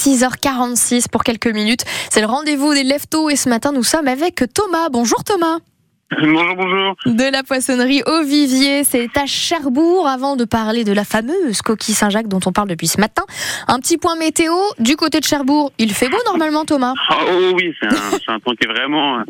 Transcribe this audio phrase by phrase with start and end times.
[0.00, 1.84] 6h46 pour quelques minutes.
[2.10, 4.88] C'est le rendez-vous des leftos et ce matin nous sommes avec Thomas.
[4.88, 5.58] Bonjour Thomas.
[6.10, 6.96] Bonjour, bonjour.
[7.06, 10.08] De la poissonnerie au Vivier, c'est à Cherbourg.
[10.08, 13.22] Avant de parler de la fameuse coquille Saint-Jacques dont on parle depuis ce matin,
[13.68, 15.70] un petit point météo du côté de Cherbourg.
[15.78, 16.94] Il fait beau normalement, Thomas?
[17.12, 19.22] Oh oui, c'est un, un, temps qui est vraiment euh,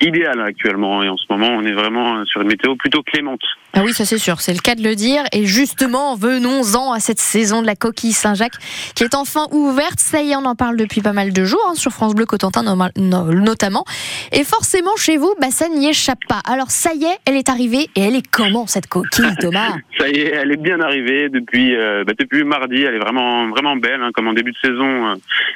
[0.00, 1.02] idéal actuellement.
[1.02, 3.40] Et en ce moment, on est vraiment sur une météo plutôt clémente.
[3.74, 5.24] Ah oui, ça c'est sûr, c'est le cas de le dire.
[5.32, 8.58] Et justement, venons-en à cette saison de la coquille Saint-Jacques
[8.94, 9.98] qui est enfin ouverte.
[9.98, 12.26] Ça y est, on en parle depuis pas mal de jours hein, sur France Bleu
[12.26, 12.62] Cotentin
[12.96, 13.84] notamment.
[14.30, 16.40] Et forcément, chez vous, bah, ça n'y échappe pas.
[16.44, 17.88] Alors ça y est, elle est arrivée.
[17.96, 21.74] Et elle est comment cette coquille, Thomas Ça y est, elle est bien arrivée depuis
[21.74, 22.82] euh, bah, depuis mardi.
[22.82, 25.08] Elle est vraiment vraiment belle, hein, comme en début de saison.
[25.08, 25.14] Euh,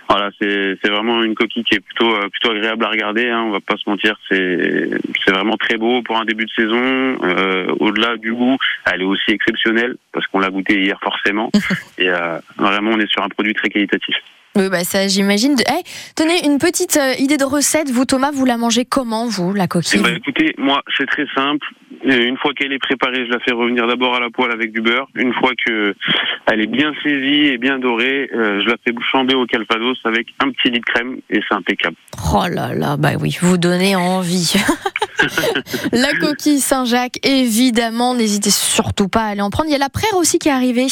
[0.08, 3.28] voilà, c'est c'est vraiment une coquille qui est plutôt euh, plutôt agréable à regarder.
[3.28, 4.90] Hein, on va pas se mentir, c'est
[5.24, 7.16] c'est vraiment très beau pour un début de saison.
[7.78, 8.56] Au-delà là du goût,
[8.90, 11.50] elle est aussi exceptionnelle parce qu'on l'a goûté hier forcément.
[11.98, 12.08] et
[12.56, 14.16] vraiment, on est sur un produit très qualitatif.
[14.54, 15.54] Oui, bah ça, j'imagine.
[15.66, 15.82] Hey,
[16.14, 17.90] tenez, une petite euh, idée de recette.
[17.90, 20.02] Vous, Thomas, vous la mangez comment, vous, la coquille?
[20.02, 21.66] Bah, Écoutez, moi, c'est très simple.
[22.04, 24.80] Une fois qu'elle est préparée, je la fais revenir d'abord à la poêle avec du
[24.80, 25.08] beurre.
[25.14, 25.94] Une fois que
[26.50, 30.26] elle est bien saisie et bien dorée, euh, je la fais chamber au calvados avec
[30.40, 31.96] un petit lit de crème et c'est impeccable.
[32.34, 34.54] Oh là là, bah oui, vous donnez envie.
[35.92, 39.68] la coquille Saint-Jacques, évidemment, n'hésitez surtout pas à aller en prendre.
[39.68, 40.86] Il y a la praire aussi qui est arrivée.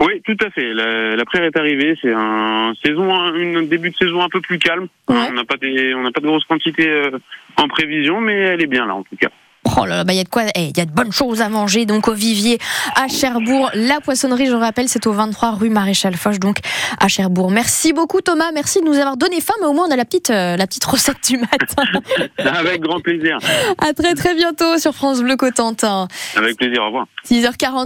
[0.00, 0.72] Oui, tout à fait.
[0.72, 1.96] La, la praire est arrivée.
[2.00, 4.88] C'est un saison, un début de saison un peu plus calme.
[5.08, 7.18] On n'a pas des, on n'a pas de grosses quantités euh,
[7.56, 9.30] en prévision, mais elle est bien là en tout cas.
[9.76, 11.12] Oh là là, bah, il y a de quoi, eh, il y a de bonnes
[11.12, 11.86] choses à manger.
[11.86, 12.58] Donc au Vivier
[12.96, 16.58] à Cherbourg, la poissonnerie, je rappelle, c'est au 23 rue Maréchal Foch, donc
[16.98, 17.50] à Cherbourg.
[17.50, 20.04] Merci beaucoup Thomas, merci de nous avoir donné faim, mais au moins on a la
[20.04, 21.84] petite, euh, la petite recette du matin.
[22.38, 23.38] Avec grand plaisir.
[23.78, 26.08] À très très bientôt sur France Bleu Cotentin.
[26.36, 27.06] Avec plaisir, au revoir.
[27.28, 27.78] 6h40.